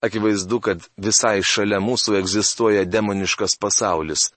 Akivaizdu, 0.02 0.60
kad 0.62 0.84
visai 0.96 1.42
šalia 1.42 1.80
mūsų 1.82 2.18
egzistuoja 2.20 2.84
demoniškas 2.86 3.56
pasaulis. 3.58 4.28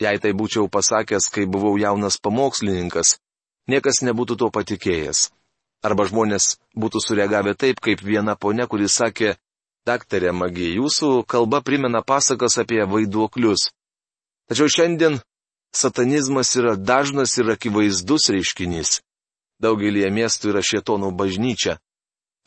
Jei 0.00 0.20
tai 0.20 0.32
būčiau 0.36 0.68
pasakęs, 0.68 1.28
kai 1.32 1.46
buvau 1.48 1.76
jaunas 1.80 2.20
pamokslininkas, 2.20 3.16
niekas 3.68 4.02
nebūtų 4.04 4.36
to 4.40 4.50
patikėjęs. 4.52 5.28
Arba 5.84 6.04
žmonės 6.08 6.58
būtų 6.76 7.00
sureagavę 7.00 7.54
taip, 7.56 7.80
kaip 7.80 8.04
viena 8.04 8.36
ponia, 8.36 8.66
kuris 8.68 8.96
sakė, 9.00 9.34
daktarė 9.88 10.32
Magija, 10.36 10.76
jūsų 10.76 11.24
kalba 11.24 11.62
primena 11.64 12.02
pasakas 12.04 12.58
apie 12.60 12.84
vaiduoklius. 12.84 13.70
Tačiau 14.48 14.68
šiandien 14.68 15.20
satanizmas 15.72 16.52
yra 16.60 16.76
dažnas 16.76 17.36
ir 17.40 17.52
akivaizdus 17.54 18.28
reiškinys. 18.34 19.00
Daugelie 19.60 20.08
miestų 20.10 20.54
yra 20.54 20.62
šietonų 20.64 21.12
bažnyčia. 21.16 21.78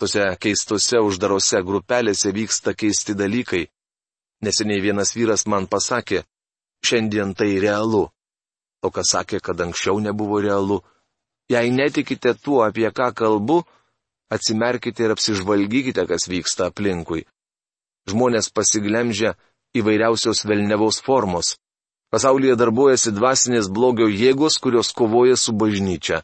Tose 0.02 0.26
keistose 0.42 1.00
uždarose 1.06 1.62
grupelėse 1.62 2.34
vyksta 2.34 2.74
keisti 2.74 3.14
dalykai. 3.14 3.68
Neseniai 4.44 4.82
vienas 4.82 5.14
vyras 5.16 5.46
man 5.48 5.70
pasakė, 5.70 6.24
Šiandien 6.84 7.32
tai 7.34 7.60
realu. 7.64 8.10
O 8.84 8.92
kas 8.92 9.14
sakė, 9.16 9.40
kad 9.40 9.62
anksčiau 9.64 10.02
nebuvo 10.04 10.42
realu. 10.44 10.82
Jei 11.48 11.72
netikite 11.72 12.34
tuo, 12.36 12.60
apie 12.68 12.90
ką 12.92 13.14
kalbu, 13.16 13.62
atsimerkite 14.36 15.06
ir 15.06 15.14
apsižvalgykite, 15.16 16.04
kas 16.10 16.28
vyksta 16.28 16.68
aplinkui. 16.72 17.24
Žmonės 18.12 18.52
pasiglemžia 18.52 19.38
įvairiausios 19.80 20.44
velnevaus 20.44 21.00
formos. 21.00 21.56
Pasaulyje 22.12 22.58
darbuojasi 22.60 23.16
dvasinės 23.16 23.72
blogio 23.72 24.10
jėgos, 24.12 24.60
kurios 24.60 24.92
kovoja 24.92 25.40
su 25.40 25.56
bažnyčia. 25.56 26.22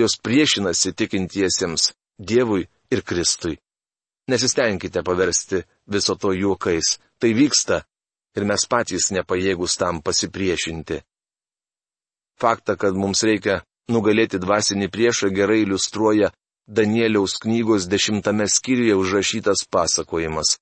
Jos 0.00 0.16
priešinasi 0.24 0.94
tikintiesiems 0.96 1.90
Dievui 2.16 2.64
ir 2.90 3.02
Kristui. 3.04 3.58
Nesistengkite 4.30 5.02
paversti 5.02 5.62
viso 5.92 6.14
to 6.16 6.32
juokais. 6.32 6.98
Tai 7.20 7.30
vyksta 7.36 7.82
ir 8.36 8.46
mes 8.48 8.64
patys 8.70 9.10
nepajėgus 9.12 9.76
tam 9.76 10.00
pasipriešinti. 10.00 11.00
Faktą, 12.40 12.76
kad 12.80 12.96
mums 12.96 13.20
reikia 13.28 13.60
nugalėti 13.92 14.40
dvasinį 14.40 14.88
priešą 14.88 15.28
gerai 15.36 15.60
iliustruoja 15.66 16.30
Danieliaus 16.70 17.34
knygos 17.42 17.88
dešimtame 17.90 18.46
skyriuje 18.48 18.94
užrašytas 18.96 19.66
pasakojimas. 19.74 20.58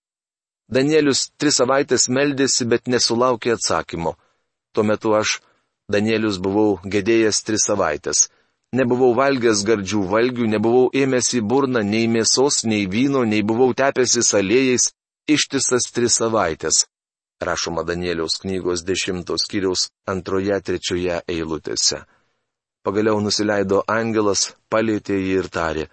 Danielius 0.68 1.28
tris 1.36 1.58
savaitės 1.60 2.08
meldėsi, 2.08 2.64
bet 2.64 2.88
nesulaukė 2.88 3.54
atsakymo. 3.54 4.14
Tuo 4.72 4.84
metu 4.88 5.12
aš, 5.16 5.38
Danielius, 5.92 6.40
buvau 6.40 6.80
gedėjęs 6.84 7.42
tris 7.44 7.68
savaitės. 7.68 8.28
Nebuvau 8.76 9.14
valgęs 9.16 9.64
gardžių 9.64 10.02
valgių, 10.10 10.50
nebuvau 10.52 10.90
ėmęs 10.92 11.32
į 11.38 11.40
burną 11.40 11.80
nei 11.86 12.04
mėsos, 12.10 12.64
nei 12.68 12.84
vyno, 12.84 13.24
nei 13.24 13.40
buvau 13.40 13.72
tepęsis 13.72 14.34
aliejais 14.36 14.90
ištisas 15.28 15.88
tris 15.94 16.20
savaitės 16.20 16.84
rašoma 17.40 17.82
Danieliaus 17.82 18.38
knygos 18.42 18.82
dešimtos 18.84 19.44
skyriaus 19.46 19.88
antroje 20.06 20.58
trečioje 20.60 21.20
eilutėse. 21.28 22.02
Pagaliau 22.82 23.20
nusileido 23.22 23.82
angelas, 23.86 24.54
palėtė 24.70 25.18
jį 25.18 25.34
ir 25.42 25.48
tarė, 25.52 25.84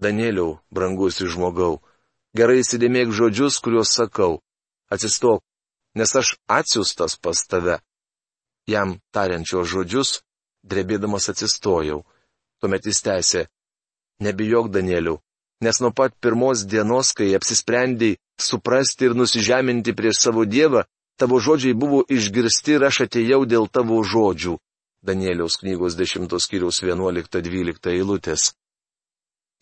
Danieliau, 0.00 0.58
brangusi 0.72 1.28
žmogau, 1.28 1.82
gerai 2.34 2.60
įsidėmėk 2.62 3.12
žodžius, 3.12 3.60
kuriuos 3.60 3.92
sakau, 3.92 4.40
atsistok, 4.90 5.42
nes 5.94 6.14
aš 6.16 6.36
atsiustas 6.48 7.18
pas 7.20 7.44
tave. 7.46 7.80
Jam 8.66 8.98
tariančio 9.12 9.64
žodžius, 9.66 10.22
drebėdamas 10.64 11.30
atsistojau. 11.32 12.04
Tuomet 12.60 12.86
jis 12.86 13.02
tęsė, 13.06 13.46
nebijok 14.20 14.68
Danieliau, 14.72 15.20
nes 15.64 15.80
nuo 15.80 15.92
pat 15.96 16.14
pirmos 16.20 16.64
dienos, 16.68 17.12
kai 17.16 17.32
apsisprendėjai 17.38 18.18
suprasti 18.40 19.08
ir 19.08 19.16
nusižeminti 19.16 19.94
prieš 19.96 20.24
savo 20.26 20.44
Dievą, 20.44 20.84
tavo 21.20 21.40
žodžiai 21.40 21.76
buvo 21.76 22.02
išgirsti 22.08 22.76
ir 22.76 22.86
aš 22.88 23.04
atėjau 23.06 23.44
dėl 23.48 23.68
tavo 23.68 24.00
žodžių. 24.04 24.56
Danieliaus 25.00 25.56
knygos 25.60 25.96
10 25.96 26.28
skyriaus 26.44 26.82
11-12 26.84 27.92
eilutės. 27.94 28.52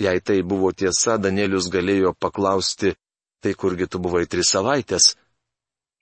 Jei 0.02 0.20
tai 0.20 0.42
buvo 0.42 0.70
tiesa, 0.72 1.18
Danielius 1.18 1.70
galėjo 1.70 2.14
paklausti, 2.18 2.94
tai 3.42 3.54
kurgi 3.54 3.86
tu 3.86 3.98
buvai 4.02 4.26
tris 4.26 4.50
savaitės? 4.54 5.14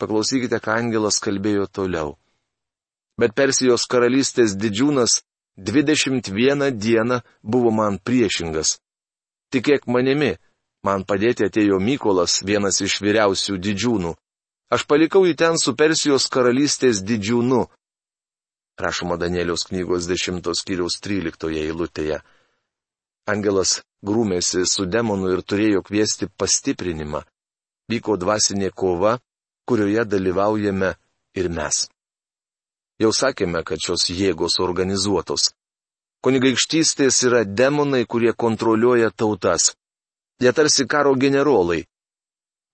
Paklausykite, 0.01 0.61
ką 0.61 0.77
angelas 0.77 1.21
kalbėjo 1.25 1.69
toliau. 1.73 2.17
Bet 3.21 3.35
Persijos 3.35 3.87
karalystės 3.89 4.57
didžiūnas 4.61 5.23
21 5.57 6.71
dieną 6.77 7.23
buvo 7.43 7.71
man 7.73 7.97
priešingas. 7.99 8.77
Tikėk 9.53 9.87
manimi, 9.89 10.35
Man 10.87 11.03
padėti 11.03 11.47
atėjo 11.49 11.81
Mykolas, 11.83 12.41
vienas 12.47 12.79
iš 12.85 13.01
vyriausių 13.03 13.57
didžiūnų. 13.67 14.13
Aš 14.75 14.85
palikau 14.91 15.25
jį 15.27 15.35
ten 15.39 15.59
su 15.59 15.75
Persijos 15.75 16.29
karalystės 16.31 17.01
didžiūnu. 17.07 17.65
Rašoma 18.79 19.17
Danieliaus 19.19 19.67
knygos 19.71 20.07
10 20.07 20.53
skyriaus 20.61 21.01
13 21.03 21.59
eilutėje. 21.65 22.21
Angelas 23.27 23.81
grūmėsi 24.07 24.63
su 24.71 24.87
demonu 24.87 25.33
ir 25.35 25.43
turėjo 25.43 25.83
kviesti 25.87 26.29
pastiprinimą. 26.29 27.25
Vyko 27.91 28.15
dvasinė 28.23 28.71
kova, 28.71 29.17
kurioje 29.67 30.05
dalyvaujame 30.07 30.95
ir 31.35 31.51
mes. 31.51 31.87
Jau 33.03 33.13
sakėme, 33.13 33.61
kad 33.65 33.81
šios 33.83 34.09
jėgos 34.09 34.57
organizuotos. 34.65 35.51
Kunigaikštystės 36.25 37.19
yra 37.29 37.45
demonai, 37.45 38.07
kurie 38.09 38.33
kontroliuoja 38.33 39.11
tautas. 39.13 39.75
Jie 40.41 40.53
tarsi 40.53 40.87
karo 40.89 41.13
generolai. 41.15 41.85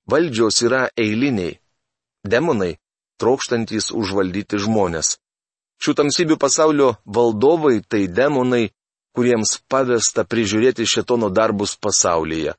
Valdžios 0.06 0.62
yra 0.62 0.88
eiliniai. 0.96 1.58
Demonai- 2.24 2.78
trokštantys 3.20 3.90
užvaldyti 3.90 4.58
žmonės. 4.62 5.18
Šių 5.82 5.92
tamsybių 5.98 6.36
pasaulio 6.38 6.96
valdovai 7.04 7.82
tai 7.82 8.06
demonai, 8.06 8.70
kuriems 9.14 9.58
pavesta 9.68 10.22
prižiūrėti 10.24 10.86
šetono 10.86 11.30
darbus 11.30 11.74
pasaulyje. 11.76 12.54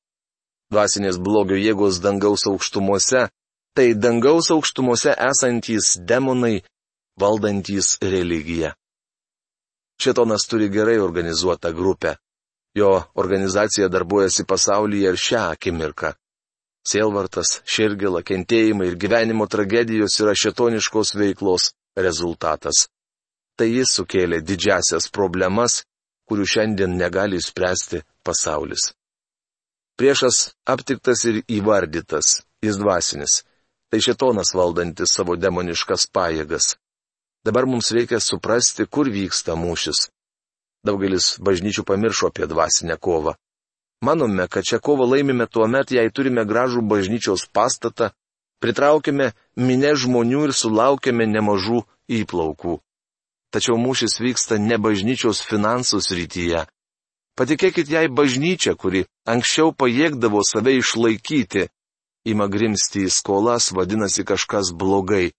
Dvasinės 0.72 1.18
blogio 1.18 1.56
jėgos 1.56 2.02
dangaus 2.04 2.44
aukštumose- 2.48 3.30
tai 3.76 3.94
dangaus 3.94 4.52
aukštumose 4.52 5.16
esantys 5.16 5.96
demonai, 5.98 6.64
valdantys 7.20 7.98
religiją. 8.02 8.72
Šetonas 10.02 10.48
turi 10.50 10.70
gerai 10.70 10.98
organizuotą 11.00 11.74
grupę. 11.74 12.16
Jo 12.76 13.04
organizacija 13.14 13.88
darbuojasi 13.90 14.46
pasaulyje 14.50 15.10
ir 15.10 15.18
šią 15.18 15.42
akimirką. 15.54 16.14
Sielvartas, 16.84 17.62
širgila, 17.70 18.24
kentėjimai 18.28 18.90
ir 18.90 18.98
gyvenimo 19.00 19.46
tragedijos 19.48 20.18
yra 20.20 20.34
šetoniškos 20.36 21.14
veiklos 21.16 21.70
rezultatas. 21.96 22.88
Tai 23.56 23.70
jis 23.70 23.94
sukėlė 24.00 24.42
didžiasias 24.42 25.08
problemas, 25.14 25.84
kurių 26.28 26.50
šiandien 26.50 26.98
negali 26.98 27.40
spręsti 27.42 28.02
pasaulis. 28.26 28.90
Priešas 29.96 30.50
aptiktas 30.66 31.24
ir 31.30 31.44
įvardytas, 31.48 32.42
jis 32.66 32.80
dvasinis. 32.82 33.44
Tai 33.94 34.02
šetonas 34.02 34.56
valdantis 34.58 35.14
savo 35.14 35.38
demoniškas 35.38 36.08
pajėgas. 36.10 36.74
Dabar 37.46 37.66
mums 37.68 37.92
reikia 37.92 38.20
suprasti, 38.24 38.86
kur 38.88 39.10
vyksta 39.12 39.58
mūšis. 39.60 40.08
Daugelis 40.88 41.36
bažnyčių 41.44 41.84
pamiršo 41.88 42.30
apie 42.32 42.48
dvasinę 42.48 42.96
kovą. 43.00 43.36
Manome, 44.04 44.48
kad 44.48 44.68
šią 44.68 44.80
kovą 44.84 45.08
laimime 45.08 45.48
tuo 45.48 45.68
met, 45.68 45.92
jei 45.92 46.12
turime 46.12 46.44
gražų 46.48 46.84
bažnyčios 46.88 47.48
pastatą, 47.52 48.12
pritraukime 48.64 49.32
minę 49.56 49.92
žmonių 50.00 50.48
ir 50.48 50.56
sulaukėme 50.56 51.28
nemažų 51.28 51.84
įplaukų. 52.20 52.80
Tačiau 53.54 53.78
mūšis 53.80 54.18
vyksta 54.24 54.58
ne 54.58 54.80
bažnyčios 54.80 55.44
finansų 55.46 56.00
srityje. 56.02 56.64
Patikėkit 57.38 57.90
jai 57.90 58.08
bažnyčia, 58.08 58.76
kuri 58.76 59.06
anksčiau 59.28 59.72
pajėgdavo 59.76 60.42
save 60.48 60.78
išlaikyti, 60.80 61.68
ima 62.30 62.48
grimsti 62.48 63.08
į 63.08 63.14
skolas, 63.14 63.72
vadinasi 63.76 64.24
kažkas 64.24 64.72
blogai. 64.72 65.32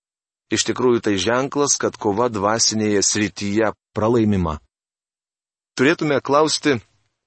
Iš 0.54 0.68
tikrųjų 0.68 1.00
tai 1.02 1.16
ženklas, 1.18 1.74
kad 1.82 1.96
kova 1.98 2.28
dvasinėje 2.30 3.00
srityje 3.02 3.72
pralaimima. 3.96 4.60
Turėtume 5.74 6.20
klausti, 6.22 6.76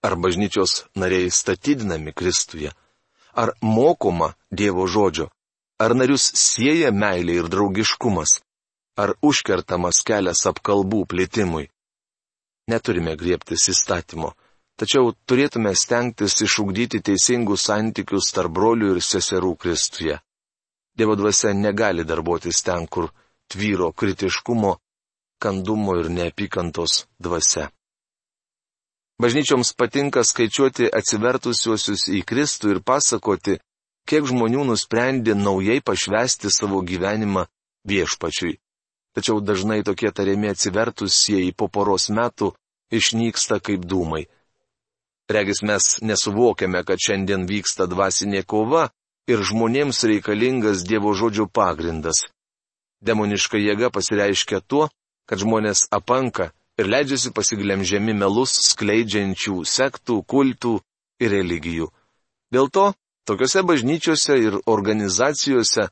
ar 0.07 0.15
bažnyčios 0.15 0.85
nariai 0.95 1.31
statydinami 1.33 2.13
Kristuje, 2.15 2.71
ar 3.35 3.51
mokoma 3.61 4.29
Dievo 4.51 4.85
žodžio, 4.87 5.27
ar 5.83 5.95
narius 5.99 6.29
sieja 6.39 6.93
meilė 6.95 7.41
ir 7.41 7.49
draugiškumas, 7.51 8.39
ar 8.95 9.13
užkertamas 9.21 9.99
kelias 10.07 10.45
apkalbų 10.47 11.03
plėtimui. 11.11 11.67
Neturime 12.71 13.17
griebtis 13.19 13.67
įstatymo, 13.73 14.31
tačiau 14.79 15.11
turėtume 15.27 15.75
stengtis 15.75 16.39
išugdyti 16.47 17.03
teisingus 17.09 17.67
santykius 17.67 18.31
tarp 18.35 18.55
brolių 18.55 18.95
ir 18.95 19.03
seserų 19.03 19.53
Kristuje. 19.59 20.21
Dievo 20.97 21.15
dvasia 21.15 21.53
negali 21.53 22.03
darbuotis 22.03 22.63
ten, 22.65 22.87
kur 22.87 23.11
tvyro 23.51 23.91
kritiškumo, 23.91 24.77
kandumo 25.39 25.95
ir 25.99 26.09
neapykantos 26.09 27.05
dvasia. 27.19 27.69
Bažnyčioms 29.21 29.73
patinka 29.77 30.21
skaičiuoti 30.21 30.89
atsivertusiuosius 30.93 32.07
į 32.13 32.21
Kristų 32.29 32.75
ir 32.75 32.79
pasakoti, 32.85 33.57
kiek 34.09 34.25
žmonių 34.29 34.65
nusprendė 34.71 35.33
naujai 35.37 35.81
pašvesti 35.81 36.51
savo 36.53 36.83
gyvenimą 36.85 37.47
viešpačiui. 37.89 38.57
Tačiau 39.17 39.41
dažnai 39.41 39.81
tokie 39.81 40.11
tariami 40.13 40.51
atsivertusieji 40.53 41.55
po 41.57 41.65
poros 41.67 42.11
metų 42.13 42.51
išnyksta 42.93 43.57
kaip 43.57 43.85
dūmai. 43.89 44.27
Regis 45.29 45.63
mes 45.65 45.97
nesuvokiame, 46.05 46.83
kad 46.85 47.01
šiandien 47.01 47.47
vyksta 47.49 47.89
dvasinė 47.89 48.45
kova 48.45 48.85
ir 49.27 49.43
žmonėms 49.43 50.03
reikalingas 50.07 50.85
Dievo 50.87 51.13
žodžio 51.13 51.47
pagrindas. 51.51 52.25
Demoniška 53.03 53.59
jėga 53.59 53.91
pasireiškia 53.93 54.61
tuo, 54.65 54.87
kad 55.27 55.43
žmonės 55.43 55.85
apanka 55.93 56.51
ir 56.79 56.89
leidžiasi 56.89 57.33
pasiglemžiami 57.35 58.15
melus 58.15 58.55
skleidžiančių 58.71 59.61
sektų, 59.67 60.23
kultų 60.23 60.77
ir 61.19 61.33
religijų. 61.35 61.91
Dėl 62.53 62.71
to, 62.71 62.93
tokiuose 63.27 63.63
bažnyčiose 63.67 64.39
ir 64.39 64.59
organizacijose 64.65 65.89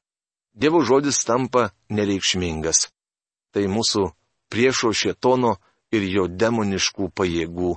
Dievo 0.56 0.80
žodis 0.88 1.20
tampa 1.28 1.74
nereikšmingas. 1.92 2.88
Tai 3.52 3.64
mūsų 3.68 4.06
priešo 4.48 4.94
šietono 4.96 5.58
ir 5.92 6.06
jo 6.08 6.30
demoniškų 6.32 7.10
pajėgų 7.12 7.74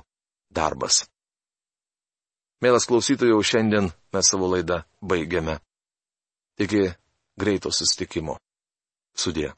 darbas. 0.55 1.03
Mielas 2.63 2.87
klausytojų, 2.87 3.35
šiandien 3.43 3.91
mes 4.13 4.29
savo 4.31 4.47
laidą 4.51 4.81
baigiame. 5.01 5.59
Iki 6.59 6.83
greito 7.39 7.71
sustikimo. 7.71 8.37
Sudė. 9.15 9.53